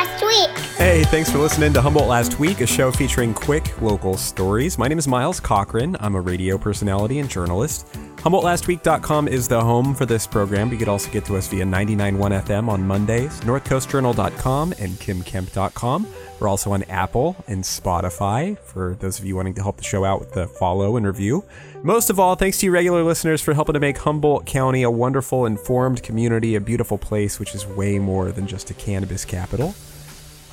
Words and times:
last 0.00 0.24
week. 0.24 0.50
Hey, 0.76 1.02
thanks 1.04 1.30
for 1.30 1.38
listening 1.38 1.72
to 1.74 1.82
Humboldt 1.82 2.08
Last 2.08 2.38
Week, 2.38 2.60
a 2.62 2.66
show 2.66 2.90
featuring 2.90 3.34
quick 3.34 3.80
local 3.82 4.16
stories. 4.16 4.78
My 4.78 4.88
name 4.88 4.98
is 4.98 5.06
Miles 5.06 5.40
Cochran. 5.40 5.96
I'm 6.00 6.14
a 6.14 6.20
radio 6.20 6.56
personality 6.56 7.18
and 7.18 7.28
journalist. 7.28 7.86
HumboldtLastWeek.com 8.20 9.28
is 9.28 9.48
the 9.48 9.58
home 9.58 9.94
for 9.94 10.04
this 10.04 10.26
program. 10.26 10.70
You 10.70 10.76
could 10.76 10.88
also 10.90 11.10
get 11.10 11.24
to 11.24 11.38
us 11.38 11.48
via 11.48 11.64
99.1 11.64 12.42
FM 12.42 12.68
on 12.68 12.86
Mondays, 12.86 13.40
NorthCoastJournal.com, 13.40 14.74
and 14.78 14.90
KymKemp.com. 14.92 16.06
We're 16.38 16.48
also 16.48 16.72
on 16.72 16.82
Apple 16.82 17.34
and 17.46 17.64
Spotify 17.64 18.58
for 18.58 18.94
those 19.00 19.18
of 19.18 19.24
you 19.24 19.36
wanting 19.36 19.54
to 19.54 19.62
help 19.62 19.78
the 19.78 19.84
show 19.84 20.04
out 20.04 20.20
with 20.20 20.32
the 20.32 20.46
follow 20.46 20.98
and 20.98 21.06
review. 21.06 21.44
Most 21.82 22.10
of 22.10 22.20
all, 22.20 22.34
thanks 22.34 22.58
to 22.58 22.66
you 22.66 22.72
regular 22.72 23.02
listeners 23.02 23.40
for 23.40 23.54
helping 23.54 23.72
to 23.72 23.80
make 23.80 23.96
Humboldt 23.96 24.44
County 24.44 24.82
a 24.82 24.90
wonderful, 24.90 25.46
informed 25.46 26.02
community, 26.02 26.56
a 26.56 26.60
beautiful 26.60 26.98
place, 26.98 27.38
which 27.38 27.54
is 27.54 27.66
way 27.66 27.98
more 27.98 28.32
than 28.32 28.46
just 28.46 28.70
a 28.70 28.74
cannabis 28.74 29.24
capital. 29.24 29.74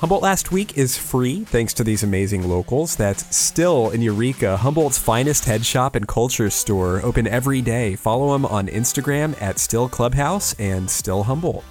Humboldt 0.00 0.22
Last 0.22 0.52
Week 0.52 0.78
is 0.78 0.96
free 0.96 1.42
thanks 1.42 1.74
to 1.74 1.82
these 1.82 2.04
amazing 2.04 2.48
locals. 2.48 2.94
That's 2.94 3.36
still 3.36 3.90
in 3.90 4.00
Eureka, 4.00 4.58
Humboldt's 4.58 4.96
finest 4.96 5.44
head 5.44 5.66
shop 5.66 5.96
and 5.96 6.06
culture 6.06 6.50
store, 6.50 7.02
open 7.02 7.26
every 7.26 7.60
day. 7.60 7.96
Follow 7.96 8.32
them 8.32 8.46
on 8.46 8.68
Instagram 8.68 9.34
at 9.42 9.58
Still 9.58 9.88
Clubhouse 9.88 10.54
and 10.60 10.88
Still 10.88 11.24
Humboldt. 11.24 11.64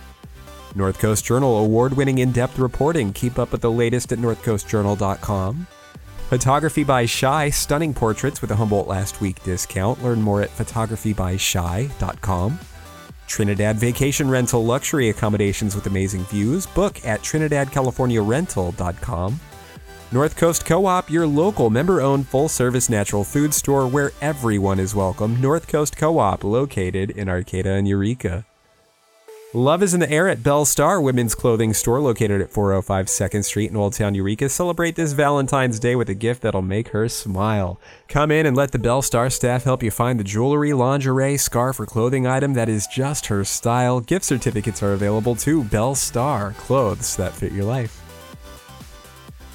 North 0.75 0.99
Coast 0.99 1.23
Journal 1.23 1.59
award 1.59 1.95
winning 1.95 2.17
in 2.17 2.33
depth 2.33 2.59
reporting. 2.59 3.13
Keep 3.13 3.39
up 3.39 3.53
with 3.53 3.61
the 3.61 3.71
latest 3.71 4.11
at 4.11 4.19
northcoastjournal.com. 4.19 5.65
Photography 6.29 6.83
by 6.83 7.05
Shy, 7.05 7.49
stunning 7.49 7.93
portraits 7.93 8.41
with 8.41 8.51
a 8.51 8.57
Humboldt 8.57 8.89
Last 8.89 9.21
Week 9.21 9.41
discount. 9.43 10.03
Learn 10.03 10.21
more 10.21 10.41
at 10.41 10.49
photographybyshy.com. 10.49 12.59
Trinidad 13.27 13.75
Vacation 13.75 14.27
Rental 14.29 14.65
luxury 14.65 15.09
accommodations 15.09 15.75
with 15.75 15.85
amazing 15.85 16.23
views. 16.25 16.65
Book 16.65 17.05
at 17.05 17.21
trinidadcaliforniarental.com. 17.21 19.39
North 20.11 20.37
Coast 20.37 20.65
Co 20.65 20.85
op, 20.85 21.09
your 21.09 21.27
local 21.27 21.69
member 21.69 22.01
owned 22.01 22.27
full 22.27 22.47
service 22.47 22.89
natural 22.89 23.25
food 23.25 23.53
store 23.53 23.87
where 23.87 24.13
everyone 24.21 24.79
is 24.79 24.95
welcome. 24.95 25.39
North 25.41 25.67
Coast 25.67 25.97
Co 25.97 26.17
op, 26.17 26.45
located 26.45 27.11
in 27.11 27.27
Arcata 27.27 27.71
and 27.71 27.87
Eureka. 27.87 28.45
Love 29.53 29.81
is 29.81 29.93
in 29.93 30.01
the 30.01 30.11
air 30.11 30.27
at 30.27 30.43
Belle 30.43 30.65
Starr 30.65 30.99
Women's 30.99 31.33
Clothing 31.33 31.73
Store, 31.73 32.01
located 32.01 32.41
at 32.41 32.51
405 32.51 33.05
2nd 33.05 33.45
Street 33.45 33.71
in 33.71 33.77
Old 33.77 33.93
Town 33.93 34.13
Eureka. 34.13 34.49
Celebrate 34.49 34.97
this 34.97 35.13
Valentine's 35.13 35.79
Day 35.79 35.95
with 35.95 36.09
a 36.09 36.13
gift 36.13 36.41
that'll 36.41 36.61
make 36.61 36.89
her 36.89 37.07
smile. 37.07 37.79
Come 38.09 38.29
in 38.29 38.45
and 38.45 38.57
let 38.57 38.73
the 38.73 38.77
Belle 38.77 39.01
Starr 39.01 39.29
staff 39.29 39.63
help 39.63 39.81
you 39.81 39.89
find 39.89 40.19
the 40.19 40.25
jewelry, 40.25 40.73
lingerie, 40.73 41.37
scarf, 41.37 41.79
or 41.79 41.85
clothing 41.85 42.27
item 42.27 42.55
that 42.55 42.67
is 42.67 42.87
just 42.87 43.27
her 43.27 43.45
style. 43.45 44.01
Gift 44.01 44.25
certificates 44.25 44.83
are 44.83 44.91
available 44.91 45.33
too. 45.33 45.63
Belle 45.63 45.95
Starr, 45.95 46.51
clothes 46.57 47.15
that 47.15 47.31
fit 47.31 47.53
your 47.53 47.63
life. 47.63 48.03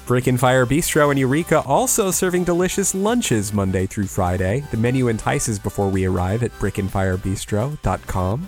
Brick 0.07 0.25
and 0.25 0.39
Fire 0.39 0.65
Bistro 0.65 1.11
in 1.11 1.19
Eureka 1.19 1.61
also 1.61 2.09
serving 2.09 2.45
delicious 2.45 2.95
lunches 2.95 3.53
Monday 3.53 3.85
through 3.85 4.07
Friday. 4.07 4.63
The 4.71 4.77
menu 4.77 5.07
entices 5.09 5.59
before 5.59 5.89
we 5.89 6.05
arrive 6.05 6.41
at 6.41 6.51
brickandfirebistro.com. 6.53 8.47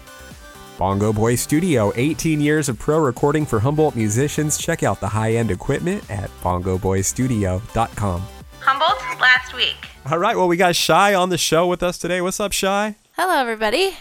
Bongo 0.78 1.14
Boy 1.14 1.36
Studio, 1.36 1.94
18 1.96 2.42
years 2.42 2.68
of 2.68 2.78
pro 2.78 3.00
recording 3.00 3.46
for 3.46 3.60
Humboldt 3.60 3.96
musicians. 3.96 4.58
Check 4.58 4.84
out 4.84 5.00
the 5.00 5.08
high 5.08 5.36
end 5.36 5.52
equipment 5.52 6.10
at 6.10 6.30
bongoboystudio.com. 6.42 8.28
Humboldt 8.60 9.22
last 9.22 9.54
week. 9.56 9.76
All 10.12 10.18
right, 10.18 10.36
well, 10.36 10.48
we 10.48 10.58
got 10.58 10.76
Shy 10.76 11.14
on 11.14 11.30
the 11.30 11.38
show 11.38 11.68
with 11.68 11.82
us 11.82 11.98
today. 11.98 12.22
What's 12.22 12.40
up, 12.40 12.52
Shy? 12.52 12.96
Hello, 13.14 13.40
everybody. 13.40 13.96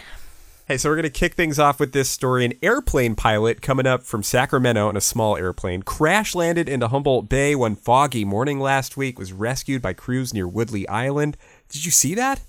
Hey, 0.67 0.77
so 0.77 0.89
we're 0.89 0.95
going 0.95 1.03
to 1.03 1.09
kick 1.11 1.35
things 1.35 1.59
off 1.59 1.79
with 1.79 1.93
this 1.93 2.09
story. 2.09 2.43
An 2.43 2.53
airplane 2.61 3.15
pilot 3.15 3.61
coming 3.61 3.85
up 3.85 4.03
from 4.03 4.23
Sacramento 4.23 4.89
in 4.89 4.97
a 4.97 5.01
small 5.01 5.37
airplane 5.37 5.83
crash 5.83 6.33
landed 6.33 6.67
into 6.67 6.87
Humboldt 6.87 7.29
Bay 7.29 7.55
one 7.55 7.75
foggy 7.75 8.25
morning 8.25 8.59
last 8.59 8.97
week, 8.97 9.19
was 9.19 9.31
rescued 9.31 9.81
by 9.81 9.93
crews 9.93 10.33
near 10.33 10.47
Woodley 10.47 10.87
Island. 10.87 11.37
Did 11.69 11.85
you 11.85 11.91
see 11.91 12.15
that? 12.15 12.41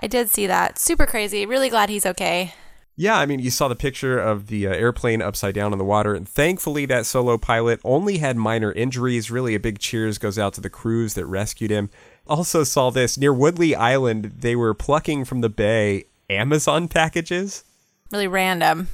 I 0.00 0.06
did 0.06 0.30
see 0.30 0.46
that. 0.46 0.78
Super 0.78 1.04
crazy. 1.04 1.44
Really 1.44 1.68
glad 1.68 1.88
he's 1.88 2.06
okay. 2.06 2.54
Yeah, 2.94 3.18
I 3.18 3.24
mean, 3.24 3.40
you 3.40 3.50
saw 3.50 3.68
the 3.68 3.74
picture 3.74 4.18
of 4.18 4.48
the 4.48 4.66
uh, 4.66 4.72
airplane 4.72 5.22
upside 5.22 5.54
down 5.54 5.72
in 5.72 5.78
the 5.78 5.84
water, 5.84 6.14
and 6.14 6.28
thankfully 6.28 6.84
that 6.86 7.06
solo 7.06 7.38
pilot 7.38 7.80
only 7.84 8.18
had 8.18 8.36
minor 8.36 8.70
injuries. 8.72 9.30
Really, 9.30 9.54
a 9.54 9.60
big 9.60 9.78
cheers 9.78 10.18
goes 10.18 10.38
out 10.38 10.52
to 10.54 10.60
the 10.60 10.68
crews 10.68 11.14
that 11.14 11.24
rescued 11.24 11.70
him. 11.70 11.88
Also, 12.26 12.64
saw 12.64 12.90
this 12.90 13.16
near 13.16 13.32
Woodley 13.32 13.74
Island, 13.74 14.32
they 14.38 14.54
were 14.54 14.74
plucking 14.74 15.24
from 15.24 15.40
the 15.40 15.48
bay 15.48 16.04
Amazon 16.28 16.86
packages. 16.86 17.64
Really 18.12 18.28
random. 18.28 18.88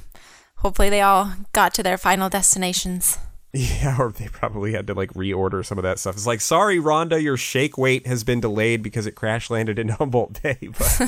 Hopefully, 0.57 0.89
they 0.89 1.01
all 1.01 1.33
got 1.51 1.73
to 1.73 1.83
their 1.83 1.97
final 1.97 2.29
destinations. 2.29 3.17
Yeah, 3.51 3.95
or 3.97 4.11
they 4.11 4.27
probably 4.27 4.73
had 4.73 4.85
to 4.85 4.93
like 4.93 5.11
reorder 5.13 5.65
some 5.65 5.79
of 5.79 5.83
that 5.83 5.97
stuff. 5.97 6.13
It's 6.13 6.27
like, 6.27 6.39
sorry, 6.39 6.77
Rhonda, 6.77 7.19
your 7.19 7.35
shake 7.35 7.79
weight 7.79 8.05
has 8.05 8.23
been 8.23 8.39
delayed 8.39 8.83
because 8.83 9.07
it 9.07 9.13
crash 9.13 9.49
landed 9.49 9.79
in 9.79 9.89
Humboldt 9.89 10.39
Bay. 10.43 10.59
But 10.61 11.01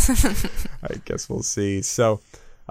I 0.83 0.95
guess 1.05 1.29
we'll 1.29 1.43
see. 1.43 1.83
So, 1.83 2.19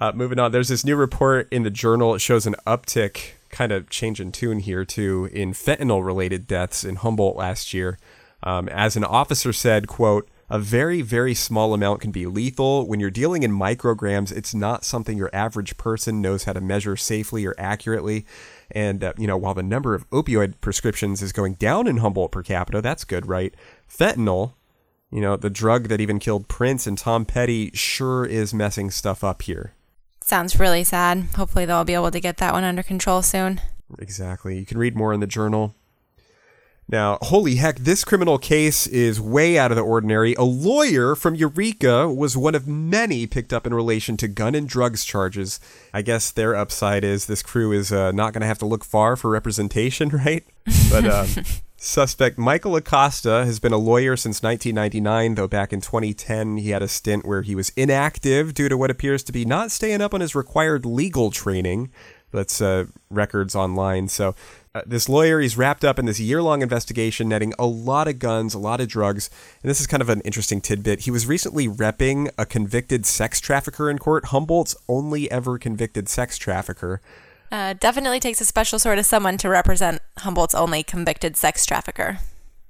uh, 0.00 0.12
moving 0.14 0.38
on, 0.38 0.50
there's 0.50 0.68
this 0.68 0.84
new 0.84 0.96
report 0.96 1.46
in 1.52 1.62
the 1.62 1.70
journal. 1.70 2.14
It 2.14 2.20
shows 2.20 2.46
an 2.46 2.56
uptick, 2.66 3.32
kind 3.50 3.70
of 3.70 3.90
change 3.90 4.20
in 4.20 4.32
tune 4.32 4.60
here 4.60 4.84
too, 4.84 5.28
in 5.32 5.52
fentanyl 5.52 6.04
related 6.04 6.46
deaths 6.46 6.84
in 6.84 6.96
Humboldt 6.96 7.36
last 7.36 7.74
year. 7.74 7.98
Um, 8.42 8.68
as 8.70 8.96
an 8.96 9.04
officer 9.04 9.52
said, 9.52 9.86
quote, 9.86 10.28
a 10.48 10.58
very, 10.58 11.00
very 11.00 11.34
small 11.34 11.74
amount 11.74 12.00
can 12.00 12.10
be 12.10 12.26
lethal. 12.26 12.84
When 12.88 12.98
you're 12.98 13.10
dealing 13.10 13.44
in 13.44 13.52
micrograms, 13.52 14.32
it's 14.32 14.52
not 14.52 14.84
something 14.84 15.16
your 15.16 15.30
average 15.32 15.76
person 15.76 16.20
knows 16.20 16.44
how 16.44 16.54
to 16.54 16.60
measure 16.60 16.96
safely 16.96 17.46
or 17.46 17.54
accurately. 17.56 18.26
And, 18.70 19.04
uh, 19.04 19.12
you 19.16 19.28
know, 19.28 19.36
while 19.36 19.54
the 19.54 19.62
number 19.62 19.94
of 19.94 20.08
opioid 20.10 20.54
prescriptions 20.60 21.22
is 21.22 21.32
going 21.32 21.54
down 21.54 21.86
in 21.86 21.98
Humboldt 21.98 22.32
per 22.32 22.42
capita, 22.42 22.80
that's 22.80 23.04
good, 23.04 23.26
right? 23.26 23.54
Fentanyl, 23.88 24.54
you 25.12 25.20
know, 25.20 25.36
the 25.36 25.50
drug 25.50 25.88
that 25.88 26.00
even 26.00 26.18
killed 26.18 26.48
Prince 26.48 26.86
and 26.86 26.98
Tom 26.98 27.26
Petty, 27.26 27.70
sure 27.72 28.24
is 28.24 28.52
messing 28.52 28.90
stuff 28.90 29.22
up 29.22 29.42
here. 29.42 29.74
Sounds 30.30 30.60
really 30.60 30.84
sad. 30.84 31.24
Hopefully, 31.34 31.64
they'll 31.64 31.82
be 31.82 31.94
able 31.94 32.12
to 32.12 32.20
get 32.20 32.36
that 32.36 32.52
one 32.52 32.62
under 32.62 32.84
control 32.84 33.20
soon. 33.20 33.60
Exactly. 33.98 34.56
You 34.56 34.64
can 34.64 34.78
read 34.78 34.94
more 34.94 35.12
in 35.12 35.18
the 35.18 35.26
journal. 35.26 35.74
Now, 36.88 37.18
holy 37.20 37.56
heck, 37.56 37.80
this 37.80 38.04
criminal 38.04 38.38
case 38.38 38.86
is 38.86 39.20
way 39.20 39.58
out 39.58 39.72
of 39.72 39.76
the 39.76 39.82
ordinary. 39.82 40.34
A 40.34 40.44
lawyer 40.44 41.16
from 41.16 41.34
Eureka 41.34 42.08
was 42.08 42.36
one 42.36 42.54
of 42.54 42.68
many 42.68 43.26
picked 43.26 43.52
up 43.52 43.66
in 43.66 43.74
relation 43.74 44.16
to 44.18 44.28
gun 44.28 44.54
and 44.54 44.68
drugs 44.68 45.04
charges. 45.04 45.58
I 45.92 46.02
guess 46.02 46.30
their 46.30 46.54
upside 46.54 47.02
is 47.02 47.26
this 47.26 47.42
crew 47.42 47.72
is 47.72 47.90
uh, 47.90 48.12
not 48.12 48.32
going 48.32 48.42
to 48.42 48.46
have 48.46 48.58
to 48.58 48.66
look 48.66 48.84
far 48.84 49.16
for 49.16 49.30
representation, 49.30 50.08
right? 50.24 50.44
But 50.92 51.06
um, 51.06 51.28
suspect 51.82 52.36
Michael 52.36 52.76
Acosta 52.76 53.44
has 53.46 53.58
been 53.58 53.72
a 53.72 53.78
lawyer 53.78 54.14
since 54.14 54.42
1999, 54.42 55.34
though 55.34 55.48
back 55.48 55.72
in 55.72 55.80
2010 55.80 56.58
he 56.58 56.70
had 56.70 56.82
a 56.82 56.88
stint 56.88 57.24
where 57.24 57.40
he 57.40 57.54
was 57.54 57.70
inactive 57.70 58.52
due 58.52 58.68
to 58.68 58.76
what 58.76 58.90
appears 58.90 59.24
to 59.24 59.32
be 59.32 59.46
not 59.46 59.70
staying 59.70 60.02
up 60.02 60.12
on 60.12 60.20
his 60.20 60.34
required 60.34 60.84
legal 60.84 61.30
training. 61.30 61.90
That's 62.32 62.60
uh, 62.60 62.84
records 63.08 63.56
online. 63.56 64.08
So 64.08 64.34
uh, 64.74 64.82
this 64.86 65.08
lawyer, 65.08 65.40
he's 65.40 65.56
wrapped 65.56 65.84
up 65.84 65.98
in 65.98 66.04
this 66.04 66.20
year 66.20 66.42
long 66.42 66.62
investigation 66.62 67.28
netting 67.28 67.54
a 67.58 67.66
lot 67.66 68.06
of 68.06 68.18
guns, 68.18 68.54
a 68.54 68.58
lot 68.58 68.80
of 68.80 68.86
drugs. 68.86 69.30
And 69.62 69.70
this 69.70 69.80
is 69.80 69.86
kind 69.86 70.02
of 70.02 70.10
an 70.10 70.20
interesting 70.20 70.60
tidbit. 70.60 71.00
He 71.00 71.10
was 71.10 71.26
recently 71.26 71.66
repping 71.66 72.30
a 72.38 72.46
convicted 72.46 73.06
sex 73.06 73.40
trafficker 73.40 73.90
in 73.90 73.98
court, 73.98 74.26
Humboldt's 74.26 74.76
only 74.86 75.30
ever 75.30 75.58
convicted 75.58 76.08
sex 76.08 76.38
trafficker. 76.38 77.00
Uh, 77.52 77.74
definitely 77.74 78.20
takes 78.20 78.40
a 78.40 78.44
special 78.44 78.78
sort 78.78 78.98
of 78.98 79.06
someone 79.06 79.36
to 79.38 79.48
represent 79.48 80.00
Humboldt's 80.18 80.54
only 80.54 80.82
convicted 80.82 81.36
sex 81.36 81.66
trafficker. 81.66 82.18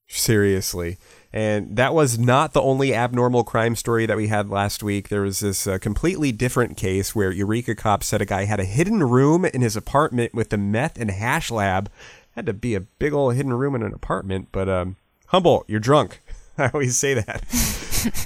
Seriously. 0.09 0.97
And 1.33 1.77
that 1.77 1.95
was 1.95 2.19
not 2.19 2.53
the 2.53 2.63
only 2.63 2.93
abnormal 2.93 3.45
crime 3.45 3.77
story 3.77 4.07
that 4.07 4.17
we 4.17 4.27
had 4.27 4.51
last 4.51 4.83
week. 4.83 5.09
There 5.09 5.21
was 5.21 5.41
this 5.41 5.67
uh, 5.67 5.79
completely 5.79 6.33
different 6.33 6.77
case 6.77 7.15
where 7.15 7.31
Eureka 7.31 7.77
cops 7.77 8.09
said 8.09 8.21
a 8.21 8.27
guy 8.27 8.45
had 8.45 8.59
a 8.59 8.65
hidden 8.65 9.05
room 9.05 9.45
in 9.45 9.61
his 9.61 9.77
apartment 9.77 10.35
with 10.35 10.49
the 10.49 10.59
meth 10.59 10.99
and 10.99 11.11
hash 11.11 11.51
lab. 11.51 11.89
Had 12.33 12.47
to 12.47 12.53
be 12.53 12.75
a 12.75 12.81
big 12.81 13.13
old 13.13 13.35
hidden 13.37 13.53
room 13.53 13.77
in 13.77 13.83
an 13.83 13.93
apartment, 13.93 14.49
but 14.51 14.69
um, 14.69 14.97
Humboldt, 15.29 15.67
you're 15.69 15.79
drunk. 15.79 16.21
I 16.59 16.71
always 16.75 16.97
say 16.97 17.15
that. 17.15 17.45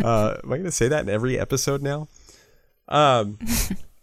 uh, 0.03 0.39
am 0.43 0.53
I 0.53 0.57
going 0.57 0.65
to 0.65 0.73
say 0.73 0.89
that 0.89 1.03
in 1.03 1.11
every 1.11 1.39
episode 1.39 1.83
now? 1.83 2.09
Um, 2.89 3.39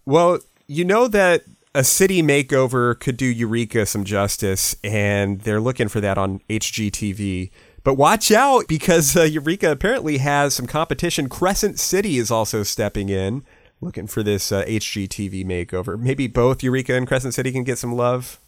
well, 0.04 0.38
you 0.68 0.84
know 0.84 1.08
that 1.08 1.42
a 1.74 1.84
city 1.84 2.22
makeover 2.22 2.98
could 2.98 3.16
do 3.16 3.26
Eureka 3.26 3.86
some 3.86 4.04
justice, 4.04 4.76
and 4.84 5.40
they're 5.40 5.60
looking 5.60 5.88
for 5.88 6.00
that 6.00 6.18
on 6.18 6.40
HGTV. 6.50 7.50
But 7.84 7.94
watch 7.94 8.30
out 8.30 8.68
because 8.68 9.16
uh, 9.16 9.22
Eureka 9.22 9.70
apparently 9.70 10.18
has 10.18 10.54
some 10.54 10.66
competition. 10.66 11.28
Crescent 11.28 11.80
City 11.80 12.18
is 12.18 12.30
also 12.30 12.62
stepping 12.62 13.08
in, 13.08 13.44
looking 13.80 14.06
for 14.06 14.22
this 14.22 14.52
uh, 14.52 14.64
HGTV 14.64 15.44
makeover. 15.44 15.98
Maybe 15.98 16.26
both 16.26 16.62
Eureka 16.62 16.94
and 16.94 17.06
Crescent 17.06 17.34
City 17.34 17.50
can 17.50 17.64
get 17.64 17.78
some 17.78 17.94
love. 17.94 18.38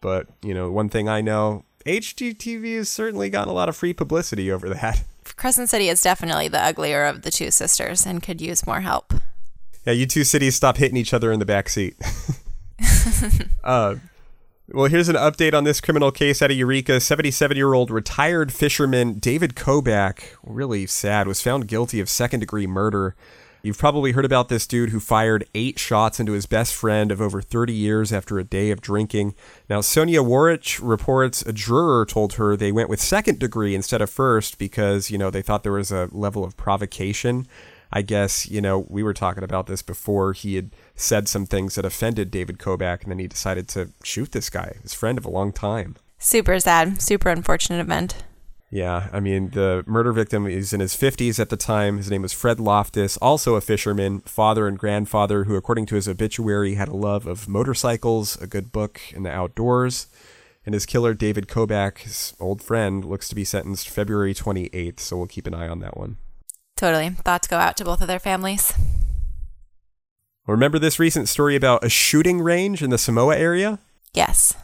But, 0.00 0.26
you 0.42 0.52
know, 0.52 0.70
one 0.70 0.88
thing 0.88 1.08
I 1.08 1.20
know 1.20 1.64
HGTV 1.84 2.76
has 2.78 2.88
certainly 2.88 3.30
gotten 3.30 3.50
a 3.50 3.54
lot 3.54 3.68
of 3.68 3.76
free 3.76 3.92
publicity 3.92 4.50
over 4.50 4.68
that. 4.70 5.04
Crescent 5.36 5.68
City 5.68 5.88
is 5.88 6.02
definitely 6.02 6.48
the 6.48 6.62
uglier 6.62 7.04
of 7.04 7.22
the 7.22 7.30
two 7.30 7.50
sisters 7.50 8.04
and 8.04 8.22
could 8.22 8.40
use 8.40 8.66
more 8.66 8.80
help. 8.80 9.14
Yeah, 9.84 9.92
you 9.92 10.06
two 10.06 10.24
cities 10.24 10.56
stop 10.56 10.78
hitting 10.78 10.96
each 10.96 11.14
other 11.14 11.30
in 11.30 11.38
the 11.38 11.46
back 11.46 11.68
seat. 11.68 11.96
uh, 13.64 13.96
Well, 14.68 14.86
here's 14.86 15.08
an 15.08 15.16
update 15.16 15.54
on 15.54 15.64
this 15.64 15.80
criminal 15.80 16.10
case 16.10 16.42
out 16.42 16.50
of 16.50 16.56
Eureka. 16.56 17.00
77 17.00 17.56
year 17.56 17.72
old 17.72 17.90
retired 17.90 18.52
fisherman 18.52 19.18
David 19.20 19.54
Kobach, 19.54 20.22
really 20.42 20.86
sad, 20.86 21.28
was 21.28 21.40
found 21.40 21.68
guilty 21.68 22.00
of 22.00 22.08
second 22.08 22.40
degree 22.40 22.66
murder. 22.66 23.14
You've 23.66 23.78
probably 23.78 24.12
heard 24.12 24.24
about 24.24 24.48
this 24.48 24.64
dude 24.64 24.90
who 24.90 25.00
fired 25.00 25.48
eight 25.52 25.78
shots 25.78 26.20
into 26.20 26.32
his 26.32 26.46
best 26.46 26.72
friend 26.72 27.10
of 27.10 27.20
over 27.20 27.42
30 27.42 27.72
years 27.72 28.12
after 28.12 28.38
a 28.38 28.44
day 28.44 28.70
of 28.70 28.80
drinking. 28.80 29.34
Now, 29.68 29.80
Sonia 29.80 30.20
Waraich 30.20 30.78
reports 30.80 31.42
a 31.42 31.52
juror 31.52 32.06
told 32.06 32.34
her 32.34 32.56
they 32.56 32.70
went 32.70 32.88
with 32.88 33.00
second 33.00 33.40
degree 33.40 33.74
instead 33.74 34.00
of 34.00 34.08
first 34.08 34.58
because, 34.58 35.10
you 35.10 35.18
know, 35.18 35.30
they 35.30 35.42
thought 35.42 35.64
there 35.64 35.72
was 35.72 35.90
a 35.90 36.08
level 36.12 36.44
of 36.44 36.56
provocation. 36.56 37.46
I 37.92 38.02
guess, 38.02 38.48
you 38.48 38.60
know, 38.60 38.86
we 38.88 39.02
were 39.02 39.14
talking 39.14 39.44
about 39.44 39.66
this 39.66 39.82
before. 39.82 40.32
He 40.32 40.56
had 40.56 40.70
said 40.94 41.28
some 41.28 41.46
things 41.46 41.76
that 41.76 41.84
offended 41.84 42.30
David 42.30 42.58
Kobach, 42.58 43.02
and 43.02 43.12
then 43.12 43.18
he 43.18 43.28
decided 43.28 43.68
to 43.68 43.90
shoot 44.02 44.32
this 44.32 44.50
guy, 44.50 44.76
his 44.82 44.94
friend 44.94 45.18
of 45.18 45.24
a 45.24 45.30
long 45.30 45.52
time. 45.52 45.96
Super 46.18 46.58
sad, 46.58 47.00
super 47.00 47.28
unfortunate 47.28 47.80
event. 47.80 48.24
Yeah, 48.68 49.08
I 49.12 49.20
mean, 49.20 49.50
the 49.50 49.84
murder 49.86 50.12
victim 50.12 50.46
is 50.46 50.72
in 50.72 50.80
his 50.80 50.96
50s 50.96 51.38
at 51.38 51.50
the 51.50 51.56
time. 51.56 51.98
His 51.98 52.10
name 52.10 52.22
was 52.22 52.32
Fred 52.32 52.58
Loftus, 52.58 53.16
also 53.18 53.54
a 53.54 53.60
fisherman, 53.60 54.20
father 54.22 54.66
and 54.66 54.76
grandfather, 54.76 55.44
who, 55.44 55.54
according 55.54 55.86
to 55.86 55.94
his 55.94 56.08
obituary, 56.08 56.74
had 56.74 56.88
a 56.88 56.96
love 56.96 57.26
of 57.26 57.48
motorcycles, 57.48 58.40
a 58.42 58.46
good 58.48 58.72
book, 58.72 59.00
and 59.14 59.24
the 59.24 59.30
outdoors. 59.30 60.08
And 60.64 60.74
his 60.74 60.84
killer, 60.84 61.14
David 61.14 61.46
Kobach, 61.46 61.98
his 61.98 62.34
old 62.40 62.60
friend, 62.60 63.04
looks 63.04 63.28
to 63.28 63.36
be 63.36 63.44
sentenced 63.44 63.88
February 63.88 64.34
28th, 64.34 64.98
so 64.98 65.16
we'll 65.16 65.28
keep 65.28 65.46
an 65.46 65.54
eye 65.54 65.68
on 65.68 65.78
that 65.78 65.96
one. 65.96 66.16
Totally. 66.76 67.10
Thoughts 67.10 67.48
go 67.48 67.56
out 67.56 67.76
to 67.78 67.84
both 67.84 68.00
of 68.00 68.08
their 68.08 68.18
families. 68.18 68.72
Remember 70.46 70.78
this 70.78 70.98
recent 70.98 71.28
story 71.28 71.56
about 71.56 71.82
a 71.82 71.88
shooting 71.88 72.40
range 72.40 72.82
in 72.82 72.90
the 72.90 72.98
Samoa 72.98 73.36
area? 73.36 73.80
Yes 74.14 74.54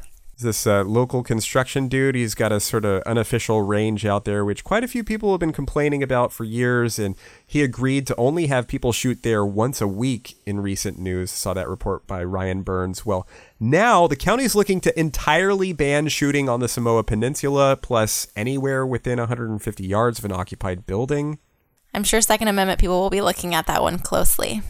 this 0.43 0.67
uh, 0.67 0.85
local 0.85 1.23
construction 1.23 1.89
dude. 1.89 2.15
He's 2.15 2.35
got 2.35 2.53
a 2.53 2.61
sort 2.61 2.85
of 2.85 3.03
unofficial 3.03 3.63
range 3.63 4.05
out 4.05 4.25
there, 4.25 4.45
which 4.45 4.65
quite 4.65 4.85
a 4.85 4.89
few 4.89 5.03
people 5.03 5.31
have 5.31 5.41
been 5.41 5.53
complaining 5.53 6.03
about 6.03 6.33
for 6.33 6.45
years. 6.45 6.99
And 6.99 7.17
he 7.47 7.63
agreed 7.63 8.07
to 8.09 8.17
only 8.17 8.49
have 8.49 8.69
people 8.69 8.93
shoot 8.93 9.23
there 9.23 9.45
once 9.45 9.81
a 9.81 9.89
week 9.89 10.37
in 10.45 10.61
recent 10.61 10.99
news. 10.99 11.31
Saw 11.31 11.55
that 11.55 11.69
report 11.69 12.07
by 12.07 12.23
Ryan 12.23 12.63
Burns. 12.63 13.07
Well, 13.07 13.27
now 13.59 14.07
the 14.07 14.17
county 14.17 14.45
is 14.45 14.55
looking 14.55 14.81
to 14.83 14.99
entirely 14.99 15.73
ban 15.73 16.09
shooting 16.09 16.49
on 16.49 16.61
the 16.61 16.69
Samoa 16.69 17.05
Peninsula, 17.05 17.77
plus 17.81 18.29
anywhere 18.37 18.87
within 18.87 19.19
150 19.19 19.87
yards 19.87 20.19
of 20.19 20.25
an 20.25 20.33
occupied 20.33 20.87
building. 20.87 21.39
I'm 21.95 22.05
sure 22.05 22.21
Second 22.21 22.49
Amendment 22.49 22.81
people 22.81 23.01
will 23.01 23.11
be 23.11 23.21
looking 23.21 23.55
at 23.55 23.67
that 23.67 23.83
one 23.83 23.99
closely. 23.99 24.63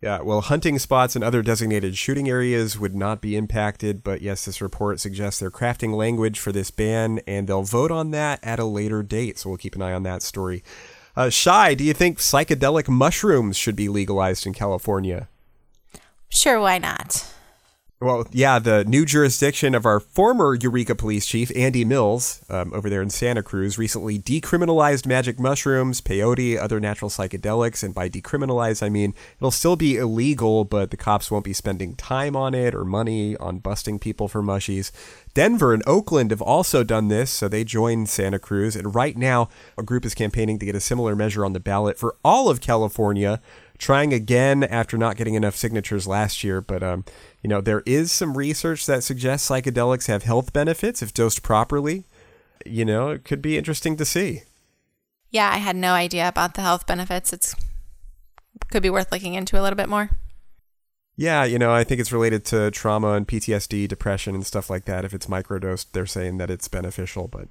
Yeah, 0.00 0.20
well, 0.20 0.42
hunting 0.42 0.78
spots 0.78 1.16
and 1.16 1.24
other 1.24 1.42
designated 1.42 1.96
shooting 1.96 2.28
areas 2.28 2.78
would 2.78 2.94
not 2.94 3.20
be 3.20 3.36
impacted, 3.36 4.04
but 4.04 4.22
yes, 4.22 4.44
this 4.44 4.62
report 4.62 5.00
suggests 5.00 5.40
they're 5.40 5.50
crafting 5.50 5.94
language 5.94 6.38
for 6.38 6.52
this 6.52 6.70
ban, 6.70 7.20
and 7.26 7.48
they'll 7.48 7.64
vote 7.64 7.90
on 7.90 8.12
that 8.12 8.38
at 8.44 8.60
a 8.60 8.64
later 8.64 9.02
date. 9.02 9.38
So 9.38 9.50
we'll 9.50 9.58
keep 9.58 9.74
an 9.74 9.82
eye 9.82 9.92
on 9.92 10.04
that 10.04 10.22
story. 10.22 10.62
Uh, 11.16 11.30
Shy, 11.30 11.74
do 11.74 11.82
you 11.82 11.92
think 11.92 12.18
psychedelic 12.18 12.88
mushrooms 12.88 13.56
should 13.56 13.74
be 13.74 13.88
legalized 13.88 14.46
in 14.46 14.54
California? 14.54 15.28
Sure, 16.28 16.60
why 16.60 16.78
not? 16.78 17.26
Well, 18.00 18.28
yeah, 18.30 18.60
the 18.60 18.84
new 18.84 19.04
jurisdiction 19.04 19.74
of 19.74 19.84
our 19.84 19.98
former 19.98 20.54
Eureka 20.54 20.94
police 20.94 21.26
chief, 21.26 21.50
Andy 21.56 21.84
Mills, 21.84 22.44
um, 22.48 22.72
over 22.72 22.88
there 22.88 23.02
in 23.02 23.10
Santa 23.10 23.42
Cruz, 23.42 23.76
recently 23.76 24.20
decriminalized 24.20 25.04
magic 25.04 25.40
mushrooms, 25.40 26.00
peyote, 26.00 26.56
other 26.56 26.78
natural 26.78 27.10
psychedelics. 27.10 27.82
And 27.82 27.92
by 27.92 28.08
decriminalized, 28.08 28.84
I 28.84 28.88
mean 28.88 29.14
it'll 29.38 29.50
still 29.50 29.74
be 29.74 29.96
illegal, 29.96 30.64
but 30.64 30.92
the 30.92 30.96
cops 30.96 31.28
won't 31.28 31.44
be 31.44 31.52
spending 31.52 31.96
time 31.96 32.36
on 32.36 32.54
it 32.54 32.72
or 32.72 32.84
money 32.84 33.36
on 33.38 33.58
busting 33.58 33.98
people 33.98 34.28
for 34.28 34.44
mushies. 34.44 34.92
Denver 35.34 35.74
and 35.74 35.82
Oakland 35.84 36.30
have 36.30 36.42
also 36.42 36.84
done 36.84 37.08
this, 37.08 37.32
so 37.32 37.48
they 37.48 37.64
joined 37.64 38.08
Santa 38.08 38.38
Cruz. 38.38 38.76
And 38.76 38.94
right 38.94 39.16
now, 39.16 39.48
a 39.76 39.82
group 39.82 40.04
is 40.04 40.14
campaigning 40.14 40.60
to 40.60 40.66
get 40.66 40.76
a 40.76 40.80
similar 40.80 41.16
measure 41.16 41.44
on 41.44 41.52
the 41.52 41.58
ballot 41.58 41.98
for 41.98 42.14
all 42.24 42.48
of 42.48 42.60
California 42.60 43.40
trying 43.78 44.12
again 44.12 44.64
after 44.64 44.98
not 44.98 45.16
getting 45.16 45.34
enough 45.34 45.56
signatures 45.56 46.06
last 46.06 46.44
year. 46.44 46.60
But, 46.60 46.82
um, 46.82 47.04
you 47.42 47.48
know, 47.48 47.60
there 47.60 47.82
is 47.86 48.12
some 48.12 48.36
research 48.36 48.86
that 48.86 49.04
suggests 49.04 49.48
psychedelics 49.48 50.08
have 50.08 50.24
health 50.24 50.52
benefits 50.52 51.02
if 51.02 51.14
dosed 51.14 51.42
properly. 51.42 52.04
You 52.66 52.84
know, 52.84 53.10
it 53.10 53.24
could 53.24 53.40
be 53.40 53.56
interesting 53.56 53.96
to 53.96 54.04
see. 54.04 54.42
Yeah, 55.30 55.50
I 55.52 55.58
had 55.58 55.76
no 55.76 55.92
idea 55.92 56.26
about 56.28 56.54
the 56.54 56.62
health 56.62 56.86
benefits. 56.86 57.32
It's 57.32 57.54
could 58.70 58.82
be 58.82 58.90
worth 58.90 59.12
looking 59.12 59.34
into 59.34 59.58
a 59.58 59.62
little 59.62 59.76
bit 59.76 59.88
more. 59.88 60.10
Yeah, 61.16 61.44
you 61.44 61.58
know, 61.58 61.72
I 61.72 61.84
think 61.84 62.00
it's 62.00 62.12
related 62.12 62.44
to 62.46 62.70
trauma 62.70 63.12
and 63.12 63.26
PTSD, 63.26 63.88
depression, 63.88 64.34
and 64.34 64.46
stuff 64.46 64.70
like 64.70 64.84
that. 64.84 65.04
If 65.04 65.12
it's 65.12 65.26
microdosed, 65.26 65.86
they're 65.92 66.06
saying 66.06 66.38
that 66.38 66.50
it's 66.50 66.68
beneficial. 66.68 67.26
But 67.26 67.48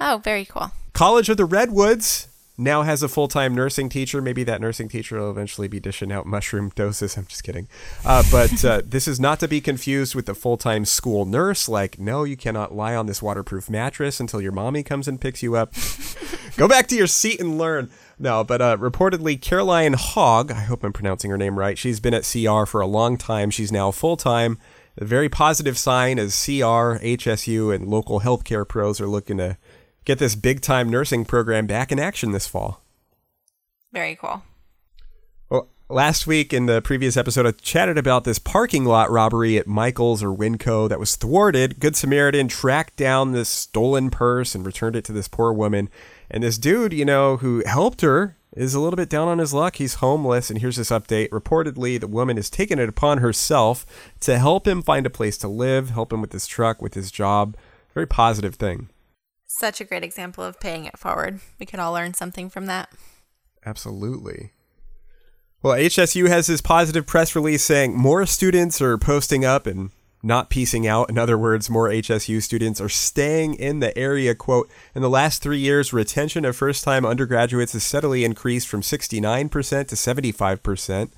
oh, 0.00 0.20
very 0.22 0.44
cool. 0.44 0.70
College 0.92 1.28
of 1.28 1.36
the 1.36 1.46
Redwoods 1.46 2.28
now 2.58 2.82
has 2.82 3.02
a 3.02 3.08
full 3.08 3.28
time 3.28 3.54
nursing 3.54 3.88
teacher. 3.88 4.22
Maybe 4.22 4.44
that 4.44 4.60
nursing 4.60 4.88
teacher 4.88 5.18
will 5.18 5.30
eventually 5.30 5.68
be 5.68 5.80
dishing 5.80 6.12
out 6.12 6.26
mushroom 6.26 6.70
doses. 6.74 7.16
I'm 7.16 7.26
just 7.26 7.44
kidding. 7.44 7.68
Uh, 8.04 8.22
but 8.30 8.64
uh, 8.64 8.82
this 8.86 9.06
is 9.06 9.20
not 9.20 9.40
to 9.40 9.48
be 9.48 9.60
confused 9.60 10.14
with 10.14 10.26
the 10.26 10.34
full 10.34 10.56
time 10.56 10.84
school 10.84 11.24
nurse. 11.24 11.68
Like, 11.68 11.98
no, 11.98 12.24
you 12.24 12.36
cannot 12.36 12.74
lie 12.74 12.94
on 12.94 13.06
this 13.06 13.22
waterproof 13.22 13.68
mattress 13.68 14.20
until 14.20 14.40
your 14.40 14.52
mommy 14.52 14.82
comes 14.82 15.08
and 15.08 15.20
picks 15.20 15.42
you 15.42 15.56
up. 15.56 15.72
Go 16.56 16.68
back 16.68 16.86
to 16.88 16.96
your 16.96 17.06
seat 17.06 17.40
and 17.40 17.58
learn. 17.58 17.90
No, 18.18 18.42
but 18.42 18.62
uh, 18.62 18.78
reportedly, 18.78 19.40
Caroline 19.40 19.92
Hogg, 19.92 20.50
I 20.50 20.60
hope 20.60 20.82
I'm 20.82 20.92
pronouncing 20.92 21.30
her 21.30 21.36
name 21.36 21.58
right, 21.58 21.76
she's 21.76 22.00
been 22.00 22.14
at 22.14 22.22
CR 22.22 22.64
for 22.64 22.80
a 22.80 22.86
long 22.86 23.18
time. 23.18 23.50
She's 23.50 23.70
now 23.70 23.90
full 23.90 24.16
time. 24.16 24.58
A 24.98 25.04
very 25.04 25.28
positive 25.28 25.76
sign 25.76 26.18
as 26.18 26.32
CR, 26.32 26.96
HSU, 27.04 27.74
and 27.74 27.86
local 27.86 28.20
healthcare 28.20 28.66
pros 28.66 28.98
are 28.98 29.06
looking 29.06 29.36
to 29.36 29.58
get 30.06 30.18
this 30.18 30.34
big 30.34 30.62
time 30.62 30.88
nursing 30.88 31.26
program 31.26 31.66
back 31.66 31.92
in 31.92 31.98
action 31.98 32.32
this 32.32 32.46
fall. 32.46 32.80
Very 33.92 34.16
cool. 34.16 34.42
Well, 35.50 35.68
last 35.88 36.26
week 36.26 36.52
in 36.54 36.66
the 36.66 36.80
previous 36.80 37.16
episode, 37.16 37.44
I 37.44 37.50
chatted 37.50 37.98
about 37.98 38.24
this 38.24 38.38
parking 38.38 38.84
lot 38.84 39.10
robbery 39.10 39.58
at 39.58 39.66
Michael's 39.66 40.22
or 40.22 40.30
Winco 40.30 40.88
that 40.88 41.00
was 41.00 41.16
thwarted. 41.16 41.80
Good 41.80 41.96
Samaritan 41.96 42.48
tracked 42.48 42.96
down 42.96 43.32
this 43.32 43.48
stolen 43.48 44.08
purse 44.10 44.54
and 44.54 44.64
returned 44.64 44.96
it 44.96 45.04
to 45.06 45.12
this 45.12 45.28
poor 45.28 45.52
woman. 45.52 45.90
And 46.30 46.42
this 46.42 46.56
dude, 46.56 46.92
you 46.92 47.04
know, 47.04 47.38
who 47.38 47.62
helped 47.66 48.00
her 48.00 48.36
is 48.52 48.74
a 48.74 48.80
little 48.80 48.96
bit 48.96 49.10
down 49.10 49.28
on 49.28 49.38
his 49.38 49.52
luck. 49.52 49.76
He's 49.76 49.94
homeless, 49.94 50.50
and 50.50 50.60
here's 50.60 50.76
this 50.76 50.90
update. 50.90 51.28
Reportedly, 51.28 52.00
the 52.00 52.06
woman 52.06 52.36
has 52.36 52.48
taken 52.48 52.78
it 52.78 52.88
upon 52.88 53.18
herself 53.18 53.84
to 54.20 54.38
help 54.38 54.66
him 54.66 54.82
find 54.82 55.04
a 55.04 55.10
place 55.10 55.36
to 55.38 55.48
live, 55.48 55.90
help 55.90 56.12
him 56.12 56.20
with 56.20 56.32
his 56.32 56.46
truck, 56.46 56.80
with 56.80 56.94
his 56.94 57.10
job. 57.10 57.56
Very 57.92 58.06
positive 58.06 58.54
thing. 58.54 58.88
Such 59.58 59.80
a 59.80 59.84
great 59.84 60.04
example 60.04 60.44
of 60.44 60.60
paying 60.60 60.84
it 60.84 60.98
forward. 60.98 61.40
We 61.58 61.64
could 61.64 61.80
all 61.80 61.94
learn 61.94 62.12
something 62.12 62.50
from 62.50 62.66
that. 62.66 62.90
Absolutely. 63.64 64.50
Well, 65.62 65.78
HSU 65.78 66.28
has 66.28 66.46
this 66.46 66.60
positive 66.60 67.06
press 67.06 67.34
release 67.34 67.64
saying 67.64 67.96
more 67.96 68.26
students 68.26 68.82
are 68.82 68.98
posting 68.98 69.46
up 69.46 69.66
and 69.66 69.92
not 70.22 70.50
piecing 70.50 70.86
out. 70.86 71.08
In 71.08 71.16
other 71.16 71.38
words, 71.38 71.70
more 71.70 71.88
HSU 71.88 72.42
students 72.42 72.82
are 72.82 72.90
staying 72.90 73.54
in 73.54 73.80
the 73.80 73.96
area. 73.96 74.34
Quote, 74.34 74.70
in 74.94 75.00
the 75.00 75.08
last 75.08 75.42
three 75.42 75.58
years, 75.58 75.90
retention 75.90 76.44
of 76.44 76.54
first 76.54 76.84
time 76.84 77.06
undergraduates 77.06 77.72
has 77.72 77.82
steadily 77.82 78.24
increased 78.24 78.68
from 78.68 78.82
69% 78.82 79.50
to 79.88 79.94
75%. 79.94 81.10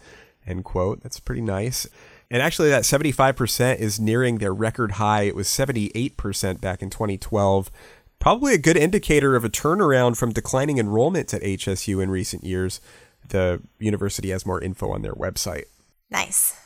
End 0.46 0.64
quote. 0.64 1.02
That's 1.02 1.18
pretty 1.18 1.42
nice. 1.42 1.88
And 2.30 2.42
actually, 2.42 2.68
that 2.68 2.82
75% 2.82 3.78
is 3.78 3.98
nearing 3.98 4.38
their 4.38 4.52
record 4.52 4.92
high. 4.92 5.22
It 5.22 5.34
was 5.34 5.48
78% 5.48 6.60
back 6.60 6.82
in 6.82 6.90
2012 6.90 7.70
probably 8.18 8.54
a 8.54 8.58
good 8.58 8.76
indicator 8.76 9.36
of 9.36 9.44
a 9.44 9.48
turnaround 9.48 10.16
from 10.16 10.32
declining 10.32 10.76
enrollments 10.76 11.32
at 11.34 11.42
HSU 11.42 12.02
in 12.02 12.10
recent 12.10 12.44
years. 12.44 12.80
The 13.28 13.62
university 13.78 14.30
has 14.30 14.46
more 14.46 14.60
info 14.62 14.90
on 14.90 15.02
their 15.02 15.14
website. 15.14 15.64
Nice. 16.10 16.56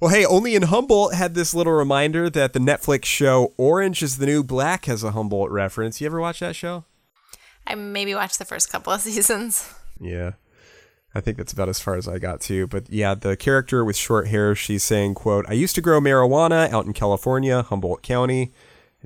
Well, 0.00 0.10
hey, 0.10 0.24
Only 0.24 0.54
in 0.54 0.62
Humboldt 0.62 1.14
had 1.14 1.34
this 1.34 1.52
little 1.52 1.74
reminder 1.74 2.30
that 2.30 2.54
the 2.54 2.58
Netflix 2.58 3.04
show 3.04 3.52
Orange 3.58 4.02
is 4.02 4.16
the 4.16 4.24
New 4.24 4.42
Black 4.42 4.86
has 4.86 5.04
a 5.04 5.10
Humboldt 5.10 5.50
reference. 5.50 6.00
You 6.00 6.06
ever 6.06 6.20
watch 6.20 6.40
that 6.40 6.56
show? 6.56 6.84
I 7.66 7.74
maybe 7.74 8.14
watched 8.14 8.38
the 8.38 8.46
first 8.46 8.70
couple 8.72 8.92
of 8.94 9.00
seasons. 9.02 9.72
Yeah. 10.00 10.32
I 11.14 11.20
think 11.20 11.36
that's 11.36 11.52
about 11.52 11.68
as 11.68 11.80
far 11.80 11.96
as 11.96 12.08
I 12.08 12.18
got 12.18 12.40
to. 12.42 12.66
But 12.66 12.88
yeah, 12.88 13.14
the 13.14 13.36
character 13.36 13.84
with 13.84 13.96
short 13.96 14.28
hair, 14.28 14.54
she's 14.54 14.84
saying, 14.84 15.14
quote, 15.14 15.44
I 15.48 15.52
used 15.52 15.74
to 15.74 15.80
grow 15.82 16.00
marijuana 16.00 16.70
out 16.70 16.86
in 16.86 16.92
California, 16.92 17.62
Humboldt 17.62 18.02
County 18.02 18.52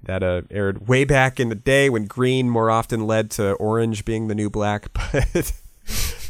that 0.03 0.23
uh, 0.23 0.43
aired 0.51 0.89
way 0.89 1.05
back 1.05 1.41
in 1.41 1.49
the 1.49 1.55
day 1.55 1.89
when 1.89 2.07
green 2.07 2.51
more 2.51 2.71
often 2.71 3.07
led 3.07 3.31
to 3.33 3.53
orange 3.55 4.05
being 4.05 4.29
the 4.29 4.35
new 4.35 4.51
black. 4.51 4.89
But 5.13 5.53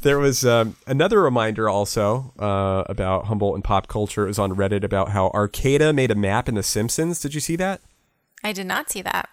there 0.02 0.18
was 0.18 0.44
um, 0.44 0.76
another 0.86 1.22
reminder 1.22 1.68
also 1.68 2.34
uh, 2.38 2.84
about 2.88 3.26
Humboldt 3.26 3.54
and 3.54 3.64
pop 3.64 3.88
culture. 3.88 4.24
It 4.24 4.28
was 4.28 4.38
on 4.38 4.54
Reddit 4.54 4.84
about 4.84 5.10
how 5.10 5.30
Arcata 5.32 5.92
made 5.92 6.10
a 6.10 6.14
map 6.14 6.48
in 6.48 6.56
The 6.56 6.62
Simpsons. 6.62 7.20
Did 7.20 7.34
you 7.34 7.40
see 7.40 7.56
that? 7.56 7.80
I 8.42 8.52
did 8.52 8.66
not 8.66 8.90
see 8.90 9.00
that. 9.02 9.30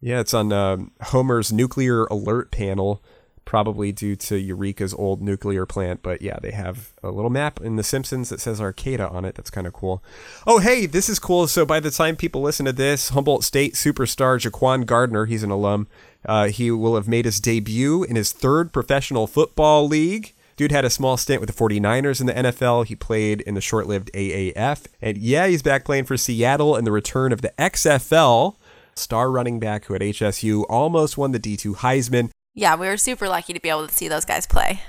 Yeah, 0.00 0.20
it's 0.20 0.34
on 0.34 0.52
um, 0.52 0.90
Homer's 1.00 1.52
nuclear 1.52 2.06
alert 2.06 2.50
panel 2.50 3.02
probably 3.50 3.90
due 3.90 4.14
to 4.14 4.38
Eureka's 4.38 4.94
old 4.94 5.20
nuclear 5.20 5.66
plant. 5.66 6.04
But 6.04 6.22
yeah, 6.22 6.38
they 6.40 6.52
have 6.52 6.92
a 7.02 7.10
little 7.10 7.30
map 7.30 7.60
in 7.60 7.74
The 7.74 7.82
Simpsons 7.82 8.28
that 8.28 8.40
says 8.40 8.60
Arcata 8.60 9.08
on 9.08 9.24
it. 9.24 9.34
That's 9.34 9.50
kind 9.50 9.66
of 9.66 9.72
cool. 9.72 10.04
Oh, 10.46 10.60
hey, 10.60 10.86
this 10.86 11.08
is 11.08 11.18
cool. 11.18 11.48
So 11.48 11.66
by 11.66 11.80
the 11.80 11.90
time 11.90 12.14
people 12.14 12.42
listen 12.42 12.64
to 12.66 12.72
this, 12.72 13.08
Humboldt 13.08 13.42
State 13.42 13.74
superstar 13.74 14.38
Ja'Quan 14.38 14.86
Gardner, 14.86 15.26
he's 15.26 15.42
an 15.42 15.50
alum, 15.50 15.88
uh, 16.24 16.46
he 16.46 16.70
will 16.70 16.94
have 16.94 17.08
made 17.08 17.24
his 17.24 17.40
debut 17.40 18.04
in 18.04 18.14
his 18.14 18.30
third 18.30 18.72
professional 18.72 19.26
football 19.26 19.88
league. 19.88 20.32
Dude 20.54 20.70
had 20.70 20.84
a 20.84 20.90
small 20.90 21.16
stint 21.16 21.40
with 21.40 21.50
the 21.50 21.64
49ers 21.64 22.20
in 22.20 22.28
the 22.28 22.34
NFL. 22.34 22.86
He 22.86 22.94
played 22.94 23.40
in 23.40 23.54
the 23.54 23.60
short 23.60 23.88
lived 23.88 24.12
AAF. 24.14 24.86
And 25.02 25.18
yeah, 25.18 25.48
he's 25.48 25.62
back 25.62 25.84
playing 25.84 26.04
for 26.04 26.16
Seattle 26.16 26.76
and 26.76 26.86
the 26.86 26.92
return 26.92 27.32
of 27.32 27.42
the 27.42 27.52
XFL. 27.58 28.54
Star 28.94 29.28
running 29.28 29.58
back 29.58 29.86
who 29.86 29.96
at 29.96 30.02
HSU 30.02 30.64
almost 30.68 31.18
won 31.18 31.32
the 31.32 31.40
D2 31.40 31.78
Heisman. 31.78 32.30
Yeah, 32.54 32.76
we 32.76 32.86
were 32.86 32.96
super 32.96 33.28
lucky 33.28 33.52
to 33.52 33.60
be 33.60 33.68
able 33.68 33.86
to 33.86 33.94
see 33.94 34.08
those 34.08 34.24
guys 34.24 34.46
play. 34.46 34.82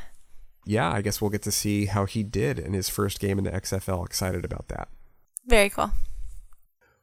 Yeah, 0.65 0.91
I 0.91 1.01
guess 1.01 1.21
we'll 1.21 1.29
get 1.29 1.41
to 1.43 1.51
see 1.51 1.85
how 1.85 2.05
he 2.05 2.23
did 2.23 2.59
in 2.59 2.73
his 2.73 2.89
first 2.89 3.19
game 3.19 3.37
in 3.37 3.43
the 3.43 3.51
XFL. 3.51 4.05
Excited 4.05 4.45
about 4.45 4.67
that. 4.67 4.89
Very 5.45 5.69
cool. 5.69 5.91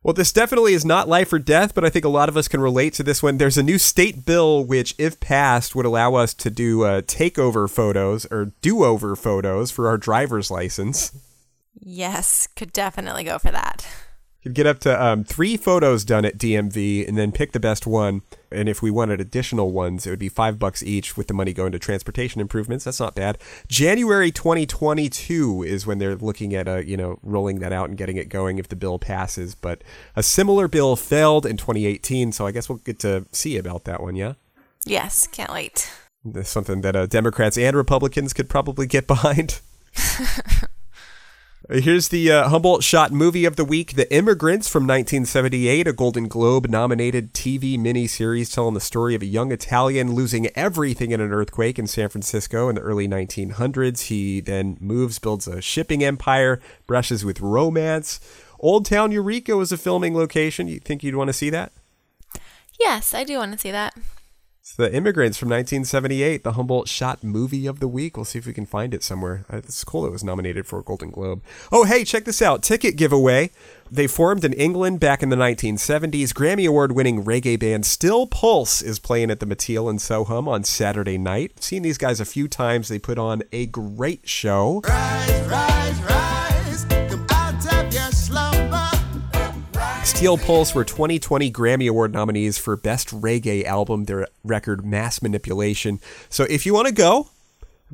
Well, 0.02 0.14
this 0.14 0.32
definitely 0.32 0.74
is 0.74 0.84
not 0.84 1.08
life 1.08 1.32
or 1.32 1.40
death, 1.40 1.74
but 1.74 1.84
I 1.84 1.90
think 1.90 2.04
a 2.04 2.08
lot 2.08 2.28
of 2.28 2.36
us 2.36 2.46
can 2.46 2.60
relate 2.60 2.94
to 2.94 3.02
this 3.02 3.20
one. 3.20 3.38
There's 3.38 3.58
a 3.58 3.64
new 3.64 3.78
state 3.78 4.24
bill 4.24 4.64
which, 4.64 4.94
if 4.96 5.18
passed, 5.18 5.74
would 5.74 5.86
allow 5.86 6.14
us 6.14 6.34
to 6.34 6.50
do 6.50 6.84
uh, 6.84 7.00
takeover 7.02 7.68
photos 7.68 8.24
or 8.26 8.52
do 8.60 8.84
over 8.84 9.16
photos 9.16 9.72
for 9.72 9.88
our 9.88 9.98
driver's 9.98 10.52
license. 10.52 11.12
Yes, 11.80 12.46
could 12.54 12.72
definitely 12.72 13.24
go 13.24 13.38
for 13.38 13.50
that. 13.50 13.86
You'd 14.48 14.54
get 14.54 14.66
up 14.66 14.78
to 14.78 15.04
um, 15.04 15.24
three 15.24 15.58
photos 15.58 16.06
done 16.06 16.24
at 16.24 16.38
DMV 16.38 17.06
and 17.06 17.18
then 17.18 17.32
pick 17.32 17.52
the 17.52 17.60
best 17.60 17.86
one. 17.86 18.22
And 18.50 18.66
if 18.66 18.80
we 18.80 18.90
wanted 18.90 19.20
additional 19.20 19.72
ones, 19.72 20.06
it 20.06 20.10
would 20.10 20.18
be 20.18 20.30
five 20.30 20.58
bucks 20.58 20.82
each 20.82 21.18
with 21.18 21.26
the 21.26 21.34
money 21.34 21.52
going 21.52 21.70
to 21.72 21.78
transportation 21.78 22.40
improvements. 22.40 22.86
That's 22.86 22.98
not 22.98 23.14
bad. 23.14 23.36
January 23.68 24.30
2022 24.30 25.64
is 25.64 25.86
when 25.86 25.98
they're 25.98 26.16
looking 26.16 26.54
at, 26.54 26.66
uh, 26.66 26.76
you 26.76 26.96
know, 26.96 27.18
rolling 27.22 27.58
that 27.58 27.74
out 27.74 27.90
and 27.90 27.98
getting 27.98 28.16
it 28.16 28.30
going 28.30 28.58
if 28.58 28.68
the 28.68 28.74
bill 28.74 28.98
passes. 28.98 29.54
But 29.54 29.84
a 30.16 30.22
similar 30.22 30.66
bill 30.66 30.96
failed 30.96 31.44
in 31.44 31.58
2018, 31.58 32.32
so 32.32 32.46
I 32.46 32.50
guess 32.50 32.70
we'll 32.70 32.78
get 32.78 32.98
to 33.00 33.26
see 33.30 33.58
about 33.58 33.84
that 33.84 34.02
one, 34.02 34.16
yeah? 34.16 34.32
Yes, 34.86 35.26
can't 35.26 35.52
wait. 35.52 35.90
That's 36.24 36.48
something 36.48 36.80
that 36.80 36.96
uh, 36.96 37.04
Democrats 37.04 37.58
and 37.58 37.76
Republicans 37.76 38.32
could 38.32 38.48
probably 38.48 38.86
get 38.86 39.06
behind. 39.06 39.60
Here's 41.70 42.08
the 42.08 42.32
uh, 42.32 42.48
Humboldt 42.48 42.82
shot 42.82 43.12
movie 43.12 43.44
of 43.44 43.56
the 43.56 43.64
week 43.64 43.94
The 43.94 44.10
Immigrants 44.10 44.70
from 44.70 44.84
1978, 44.84 45.86
a 45.86 45.92
Golden 45.92 46.26
Globe 46.26 46.66
nominated 46.70 47.34
TV 47.34 47.78
miniseries 47.78 48.50
telling 48.50 48.72
the 48.72 48.80
story 48.80 49.14
of 49.14 49.20
a 49.20 49.26
young 49.26 49.52
Italian 49.52 50.14
losing 50.14 50.46
everything 50.56 51.10
in 51.10 51.20
an 51.20 51.30
earthquake 51.30 51.78
in 51.78 51.86
San 51.86 52.08
Francisco 52.08 52.70
in 52.70 52.76
the 52.76 52.80
early 52.80 53.06
1900s. 53.06 54.06
He 54.06 54.40
then 54.40 54.78
moves, 54.80 55.18
builds 55.18 55.46
a 55.46 55.60
shipping 55.60 56.02
empire, 56.02 56.58
brushes 56.86 57.22
with 57.22 57.38
romance. 57.42 58.18
Old 58.58 58.86
Town 58.86 59.12
Eureka 59.12 59.54
was 59.54 59.70
a 59.70 59.76
filming 59.76 60.16
location. 60.16 60.68
You 60.68 60.80
think 60.80 61.02
you'd 61.02 61.16
want 61.16 61.28
to 61.28 61.34
see 61.34 61.50
that? 61.50 61.72
Yes, 62.80 63.12
I 63.12 63.24
do 63.24 63.36
want 63.36 63.52
to 63.52 63.58
see 63.58 63.72
that. 63.72 63.94
It's 64.68 64.76
the 64.76 64.94
Immigrants 64.94 65.38
from 65.38 65.48
1978, 65.48 66.44
the 66.44 66.52
Humboldt 66.52 66.88
Shot 66.88 67.24
Movie 67.24 67.66
of 67.66 67.80
the 67.80 67.88
Week. 67.88 68.18
We'll 68.18 68.26
see 68.26 68.38
if 68.38 68.44
we 68.46 68.52
can 68.52 68.66
find 68.66 68.92
it 68.92 69.02
somewhere. 69.02 69.46
Uh, 69.50 69.56
It's 69.56 69.82
cool 69.82 70.04
it 70.04 70.12
was 70.12 70.22
nominated 70.22 70.66
for 70.66 70.78
a 70.78 70.82
Golden 70.82 71.08
Globe. 71.10 71.40
Oh, 71.72 71.84
hey, 71.84 72.04
check 72.04 72.26
this 72.26 72.42
out. 72.42 72.62
Ticket 72.62 72.94
giveaway. 72.96 73.50
They 73.90 74.06
formed 74.06 74.44
in 74.44 74.52
England 74.52 75.00
back 75.00 75.22
in 75.22 75.30
the 75.30 75.36
1970s. 75.36 76.34
Grammy 76.34 76.68
Award 76.68 76.92
winning 76.92 77.24
reggae 77.24 77.58
band 77.58 77.86
Steel 77.86 78.26
Pulse 78.26 78.82
is 78.82 78.98
playing 78.98 79.30
at 79.30 79.40
the 79.40 79.46
Mateel 79.46 79.88
in 79.88 79.96
SoHum 79.96 80.46
on 80.46 80.64
Saturday 80.64 81.16
night. 81.16 81.62
Seen 81.64 81.80
these 81.80 81.96
guys 81.96 82.20
a 82.20 82.26
few 82.26 82.46
times. 82.46 82.88
They 82.88 82.98
put 82.98 83.16
on 83.16 83.44
a 83.52 83.64
great 83.64 84.28
show. 84.28 84.82
Rise, 84.84 85.30
rise, 85.48 85.98
rise, 86.02 86.27
Steel 90.18 90.36
Pulse 90.36 90.74
were 90.74 90.82
2020 90.84 91.48
Grammy 91.52 91.88
Award 91.88 92.12
nominees 92.12 92.58
for 92.58 92.74
Best 92.74 93.10
Reggae 93.10 93.62
Album, 93.62 94.06
their 94.06 94.26
record 94.42 94.84
Mass 94.84 95.22
Manipulation. 95.22 96.00
So 96.28 96.42
if 96.50 96.66
you 96.66 96.74
want 96.74 96.88
to 96.88 96.92
go, 96.92 97.28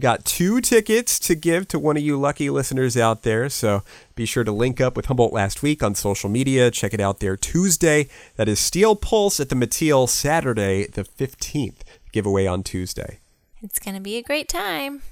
got 0.00 0.24
two 0.24 0.62
tickets 0.62 1.18
to 1.18 1.34
give 1.34 1.68
to 1.68 1.78
one 1.78 1.98
of 1.98 2.02
you 2.02 2.18
lucky 2.18 2.48
listeners 2.48 2.96
out 2.96 3.24
there. 3.24 3.50
So 3.50 3.82
be 4.14 4.24
sure 4.24 4.42
to 4.42 4.50
link 4.52 4.80
up 4.80 4.96
with 4.96 5.04
Humboldt 5.04 5.34
last 5.34 5.62
week 5.62 5.82
on 5.82 5.94
social 5.94 6.30
media. 6.30 6.70
Check 6.70 6.94
it 6.94 7.00
out 7.00 7.20
there 7.20 7.36
Tuesday. 7.36 8.08
That 8.36 8.48
is 8.48 8.58
Steel 8.58 8.96
Pulse 8.96 9.38
at 9.38 9.50
the 9.50 9.54
Mateel 9.54 10.08
Saturday, 10.08 10.86
the 10.86 11.04
15th. 11.04 11.82
Giveaway 12.10 12.46
on 12.46 12.62
Tuesday. 12.62 13.18
It's 13.60 13.78
going 13.78 13.96
to 13.96 14.00
be 14.00 14.16
a 14.16 14.22
great 14.22 14.48
time. 14.48 15.02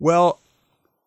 Well, 0.00 0.40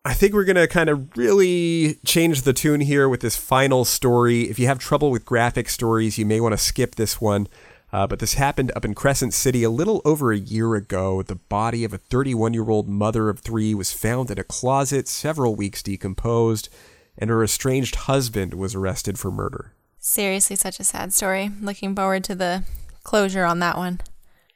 I 0.06 0.12
think 0.12 0.34
we're 0.34 0.44
going 0.44 0.56
to 0.56 0.68
kind 0.68 0.90
of 0.90 1.16
really 1.16 1.94
change 2.04 2.42
the 2.42 2.52
tune 2.52 2.82
here 2.82 3.08
with 3.08 3.20
this 3.20 3.36
final 3.36 3.86
story. 3.86 4.42
If 4.50 4.58
you 4.58 4.66
have 4.66 4.78
trouble 4.78 5.10
with 5.10 5.24
graphic 5.24 5.70
stories, 5.70 6.18
you 6.18 6.26
may 6.26 6.40
want 6.40 6.52
to 6.52 6.58
skip 6.58 6.96
this 6.96 7.22
one. 7.22 7.48
Uh, 7.90 8.06
but 8.06 8.18
this 8.18 8.34
happened 8.34 8.70
up 8.76 8.84
in 8.84 8.92
Crescent 8.92 9.32
City 9.32 9.62
a 9.62 9.70
little 9.70 10.02
over 10.04 10.30
a 10.30 10.36
year 10.36 10.74
ago. 10.74 11.22
The 11.22 11.36
body 11.36 11.84
of 11.84 11.94
a 11.94 11.98
31 11.98 12.52
year 12.52 12.68
old 12.68 12.86
mother 12.86 13.30
of 13.30 13.38
three 13.38 13.74
was 13.74 13.92
found 13.94 14.30
in 14.30 14.38
a 14.38 14.44
closet, 14.44 15.08
several 15.08 15.54
weeks 15.54 15.82
decomposed, 15.82 16.68
and 17.16 17.30
her 17.30 17.42
estranged 17.42 17.94
husband 17.94 18.52
was 18.52 18.74
arrested 18.74 19.18
for 19.18 19.30
murder. 19.30 19.72
Seriously, 20.00 20.56
such 20.56 20.80
a 20.80 20.84
sad 20.84 21.14
story. 21.14 21.50
Looking 21.62 21.94
forward 21.94 22.24
to 22.24 22.34
the 22.34 22.64
closure 23.04 23.44
on 23.44 23.60
that 23.60 23.78
one. 23.78 24.00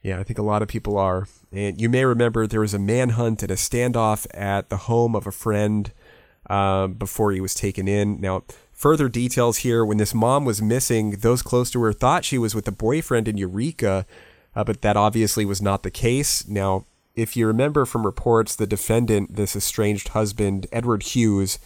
Yeah, 0.02 0.20
I 0.20 0.22
think 0.22 0.38
a 0.38 0.42
lot 0.42 0.62
of 0.62 0.68
people 0.68 0.96
are. 0.96 1.26
And 1.52 1.80
you 1.80 1.88
may 1.88 2.04
remember 2.04 2.46
there 2.46 2.60
was 2.60 2.74
a 2.74 2.78
manhunt 2.78 3.42
and 3.42 3.50
a 3.50 3.56
standoff 3.56 4.26
at 4.32 4.68
the 4.68 4.76
home 4.76 5.16
of 5.16 5.26
a 5.26 5.32
friend 5.32 5.92
um, 6.48 6.94
before 6.94 7.32
he 7.32 7.40
was 7.40 7.54
taken 7.54 7.88
in. 7.88 8.20
Now, 8.20 8.44
further 8.72 9.08
details 9.08 9.58
here 9.58 9.84
when 9.84 9.98
this 9.98 10.14
mom 10.14 10.44
was 10.44 10.62
missing, 10.62 11.10
those 11.10 11.42
close 11.42 11.70
to 11.72 11.82
her 11.82 11.92
thought 11.92 12.24
she 12.24 12.38
was 12.38 12.54
with 12.54 12.68
a 12.68 12.72
boyfriend 12.72 13.28
in 13.28 13.36
Eureka, 13.36 14.06
uh, 14.54 14.64
but 14.64 14.82
that 14.82 14.96
obviously 14.96 15.44
was 15.44 15.60
not 15.60 15.82
the 15.82 15.90
case. 15.90 16.46
Now, 16.46 16.84
if 17.16 17.36
you 17.36 17.46
remember 17.48 17.84
from 17.84 18.06
reports, 18.06 18.54
the 18.54 18.66
defendant, 18.66 19.34
this 19.34 19.56
estranged 19.56 20.08
husband, 20.08 20.68
Edward 20.70 21.02
Hughes, 21.02 21.58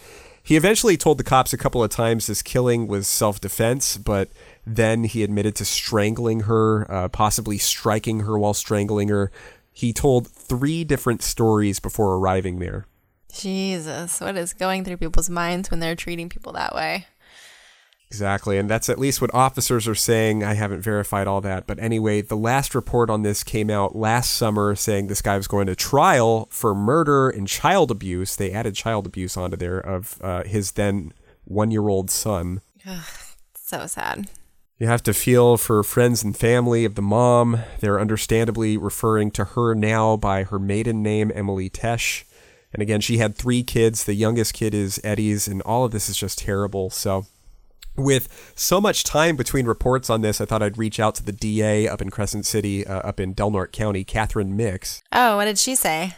he 0.43 0.57
eventually 0.57 0.97
told 0.97 1.17
the 1.17 1.23
cops 1.23 1.53
a 1.53 1.57
couple 1.57 1.81
of 1.81 1.89
times 1.89 2.27
his 2.27 2.41
killing 2.41 2.85
was 2.85 3.07
self 3.07 3.39
defense, 3.39 3.95
but 3.97 4.29
then 4.67 5.05
he 5.05 5.23
admitted 5.23 5.55
to 5.55 5.65
strangling 5.65 6.41
her, 6.41 6.89
uh, 6.91 7.07
possibly 7.07 7.57
striking 7.57 8.21
her 8.21 8.37
while 8.37 8.53
strangling 8.53 9.07
her. 9.07 9.31
He 9.71 9.93
told 9.93 10.27
three 10.27 10.83
different 10.83 11.21
stories 11.23 11.79
before 11.79 12.15
arriving 12.15 12.59
there. 12.59 12.85
Jesus, 13.33 14.21
what 14.21 14.37
is 14.37 14.53
going 14.53 14.83
through 14.83 14.97
people's 14.97 15.29
minds 15.29 15.71
when 15.71 15.79
they're 15.79 15.95
treating 15.95 16.29
people 16.29 16.51
that 16.53 16.75
way? 16.75 17.07
Exactly, 18.13 18.59
and 18.59 18.69
that's 18.69 18.89
at 18.89 18.99
least 18.99 19.21
what 19.21 19.33
officers 19.33 19.87
are 19.87 19.95
saying. 19.95 20.43
I 20.43 20.53
haven't 20.53 20.81
verified 20.81 21.25
all 21.25 21.41
that, 21.41 21.65
but 21.65 21.79
anyway, 21.79 22.21
the 22.21 22.37
last 22.37 22.75
report 22.75 23.09
on 23.09 23.23
this 23.23 23.43
came 23.43 23.71
out 23.71 23.95
last 23.95 24.35
summer 24.35 24.75
saying 24.75 25.07
this 25.07 25.23
guy 25.23 25.35
was 25.35 25.47
going 25.47 25.65
to 25.65 25.75
trial 25.75 26.47
for 26.51 26.75
murder 26.75 27.27
and 27.27 27.47
child 27.47 27.89
abuse. 27.89 28.35
They 28.35 28.51
added 28.51 28.75
child 28.75 29.07
abuse 29.07 29.35
onto 29.35 29.57
there 29.57 29.79
of 29.79 30.21
uh, 30.21 30.43
his 30.43 30.73
then 30.73 31.11
one 31.45 31.71
year 31.71 31.87
old 31.87 32.11
son. 32.11 32.61
So 33.55 33.87
sad. 33.87 34.29
You 34.77 34.85
have 34.85 35.01
to 35.03 35.13
feel 35.15 35.57
for 35.57 35.81
friends 35.81 36.23
and 36.23 36.37
family 36.37 36.85
of 36.85 36.93
the 36.93 37.01
mom. 37.01 37.63
They're 37.79 37.99
understandably 37.99 38.77
referring 38.77 39.31
to 39.31 39.43
her 39.43 39.73
now 39.73 40.17
by 40.17 40.43
her 40.43 40.59
maiden 40.59 41.01
name, 41.01 41.31
Emily 41.33 41.67
Tesh. 41.67 42.25
And 42.71 42.83
again, 42.83 43.01
she 43.01 43.17
had 43.17 43.35
three 43.35 43.63
kids. 43.63 44.03
The 44.03 44.13
youngest 44.13 44.53
kid 44.53 44.75
is 44.75 45.01
Eddie's, 45.03 45.47
and 45.47 45.63
all 45.63 45.85
of 45.85 45.91
this 45.91 46.09
is 46.09 46.17
just 46.17 46.37
terrible. 46.37 46.91
So, 46.91 47.25
with 47.95 48.53
so 48.55 48.81
much 48.81 49.03
time 49.03 49.35
between 49.35 49.65
reports 49.65 50.09
on 50.09 50.21
this, 50.21 50.41
I 50.41 50.45
thought 50.45 50.63
I'd 50.63 50.77
reach 50.77 50.99
out 50.99 51.15
to 51.15 51.23
the 51.23 51.31
DA 51.31 51.87
up 51.87 52.01
in 52.01 52.09
Crescent 52.09 52.45
City, 52.45 52.85
uh, 52.85 52.99
up 52.99 53.19
in 53.19 53.33
Del 53.33 53.51
Norte 53.51 53.71
County, 53.71 54.03
Katherine 54.03 54.55
Micks. 54.55 55.01
Oh, 55.11 55.37
what 55.37 55.45
did 55.45 55.57
she 55.57 55.75
say? 55.75 56.15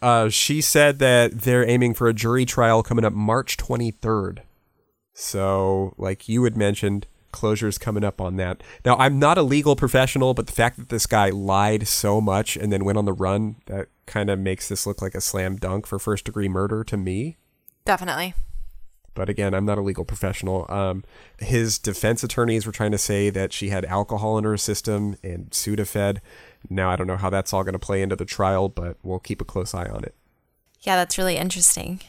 Uh, 0.00 0.28
she 0.28 0.60
said 0.60 0.98
that 0.98 1.42
they're 1.42 1.68
aiming 1.68 1.94
for 1.94 2.08
a 2.08 2.14
jury 2.14 2.44
trial 2.44 2.82
coming 2.82 3.04
up 3.04 3.12
March 3.12 3.56
23rd. 3.56 4.40
So, 5.14 5.94
like 5.96 6.28
you 6.28 6.42
had 6.44 6.56
mentioned, 6.56 7.06
closure's 7.30 7.78
coming 7.78 8.02
up 8.02 8.20
on 8.20 8.36
that. 8.36 8.62
Now, 8.84 8.96
I'm 8.96 9.18
not 9.18 9.38
a 9.38 9.42
legal 9.42 9.76
professional, 9.76 10.34
but 10.34 10.46
the 10.46 10.52
fact 10.52 10.76
that 10.78 10.88
this 10.88 11.06
guy 11.06 11.30
lied 11.30 11.86
so 11.86 12.20
much 12.20 12.56
and 12.56 12.72
then 12.72 12.84
went 12.84 12.98
on 12.98 13.04
the 13.04 13.12
run, 13.12 13.56
that 13.66 13.88
kind 14.06 14.30
of 14.30 14.38
makes 14.38 14.68
this 14.68 14.86
look 14.86 15.00
like 15.00 15.14
a 15.14 15.20
slam 15.20 15.56
dunk 15.56 15.86
for 15.86 15.98
first 15.98 16.24
degree 16.24 16.48
murder 16.48 16.82
to 16.84 16.96
me. 16.96 17.36
Definitely. 17.84 18.34
But 19.14 19.28
again, 19.28 19.54
I'm 19.54 19.64
not 19.64 19.78
a 19.78 19.82
legal 19.82 20.04
professional. 20.04 20.66
Um, 20.70 21.04
his 21.38 21.78
defense 21.78 22.22
attorneys 22.22 22.66
were 22.66 22.72
trying 22.72 22.92
to 22.92 22.98
say 22.98 23.30
that 23.30 23.52
she 23.52 23.68
had 23.68 23.84
alcohol 23.84 24.38
in 24.38 24.44
her 24.44 24.56
system 24.56 25.16
and 25.22 25.50
Sudafed. 25.50 26.18
Now, 26.70 26.90
I 26.90 26.96
don't 26.96 27.06
know 27.06 27.16
how 27.16 27.30
that's 27.30 27.52
all 27.52 27.62
going 27.62 27.74
to 27.74 27.78
play 27.78 28.02
into 28.02 28.16
the 28.16 28.24
trial, 28.24 28.68
but 28.68 28.96
we'll 29.02 29.18
keep 29.18 29.40
a 29.40 29.44
close 29.44 29.74
eye 29.74 29.88
on 29.88 30.04
it. 30.04 30.14
Yeah, 30.80 30.96
that's 30.96 31.18
really 31.18 31.36
interesting. 31.36 32.00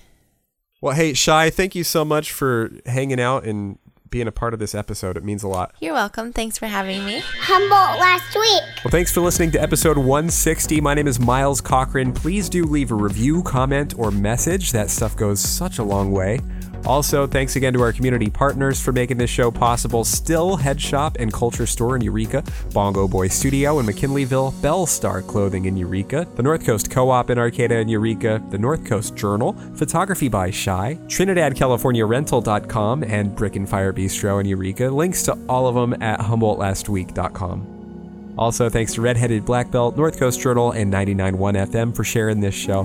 Well, 0.81 0.95
hey, 0.95 1.13
Shy, 1.13 1.49
thank 1.49 1.75
you 1.75 1.83
so 1.83 2.03
much 2.03 2.31
for 2.31 2.71
hanging 2.85 3.19
out 3.19 3.45
and 3.45 3.77
being 4.13 4.27
a 4.27 4.31
part 4.31 4.53
of 4.53 4.59
this 4.59 4.75
episode. 4.75 5.17
It 5.17 5.23
means 5.23 5.41
a 5.41 5.47
lot. 5.47 5.73
You're 5.81 5.95
welcome. 5.95 6.31
Thanks 6.31 6.57
for 6.59 6.67
having 6.67 7.03
me. 7.03 7.21
Humboldt 7.21 7.99
last 7.99 8.35
week. 8.35 8.61
Well, 8.83 8.91
thanks 8.91 9.11
for 9.11 9.21
listening 9.21 9.49
to 9.51 9.61
episode 9.61 9.97
160. 9.97 10.79
My 10.81 10.93
name 10.93 11.07
is 11.07 11.19
Miles 11.19 11.61
Cochran. 11.61 12.13
Please 12.13 12.47
do 12.47 12.63
leave 12.63 12.91
a 12.91 12.95
review, 12.95 13.41
comment, 13.41 13.97
or 13.97 14.11
message. 14.11 14.71
That 14.71 14.91
stuff 14.91 15.17
goes 15.17 15.39
such 15.39 15.79
a 15.79 15.83
long 15.83 16.11
way. 16.11 16.39
Also, 16.85 17.25
thanks 17.25 17.55
again 17.55 17.73
to 17.73 17.81
our 17.81 17.93
community 17.93 18.29
partners 18.29 18.81
for 18.81 18.91
making 18.91 19.17
this 19.17 19.29
show 19.29 19.49
possible 19.49 20.03
Still 20.03 20.57
Head 20.57 20.81
Shop 20.81 21.15
and 21.17 21.31
Culture 21.31 21.65
Store 21.65 21.95
in 21.95 22.01
Eureka, 22.01 22.43
Bongo 22.73 23.07
Boy 23.07 23.29
Studio 23.29 23.79
in 23.79 23.85
McKinleyville, 23.85 24.61
Belle 24.61 24.85
Starr 24.85 25.21
Clothing 25.21 25.63
in 25.65 25.77
Eureka, 25.77 26.27
the 26.35 26.43
North 26.43 26.65
Coast 26.65 26.91
Co 26.91 27.09
op 27.09 27.29
in 27.29 27.37
Arcata 27.37 27.77
in 27.77 27.87
Eureka, 27.87 28.43
the 28.49 28.57
North 28.57 28.83
Coast 28.85 29.15
Journal, 29.15 29.53
Photography 29.75 30.27
by 30.27 30.51
Shy, 30.51 30.99
Trinidad 31.07 31.55
California 31.55 32.05
and 32.05 33.35
Brick 33.35 33.55
and 33.55 33.69
Fire 33.69 33.93
Bistro 33.93 34.41
in 34.41 34.45
Eureka. 34.45 34.89
Links 34.89 35.23
to 35.23 35.37
all 35.47 35.67
of 35.67 35.75
them 35.75 35.93
at 36.01 36.19
HumboldtLastWeek.com. 36.19 38.33
Also, 38.37 38.67
thanks 38.67 38.95
to 38.95 39.01
Redheaded 39.01 39.45
Blackbelt, 39.45 39.95
North 39.95 40.19
Coast 40.19 40.41
Journal, 40.41 40.71
and 40.71 40.91
99.1 40.91 41.71
FM 41.71 41.95
for 41.95 42.03
sharing 42.03 42.41
this 42.41 42.55
show. 42.55 42.83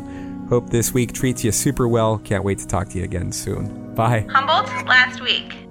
Hope 0.49 0.71
this 0.71 0.95
week 0.95 1.13
treats 1.13 1.43
you 1.43 1.53
super 1.53 1.89
well. 1.89 2.19
Can't 2.19 2.45
wait 2.45 2.59
to 2.59 2.67
talk 2.67 2.89
to 2.91 2.99
you 2.99 3.05
again 3.05 3.33
soon. 3.33 3.88
Bye. 3.99 4.25
Humboldt 4.31 4.69
last 4.87 5.21
week. 5.21 5.68